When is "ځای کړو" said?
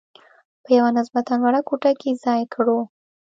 2.23-2.79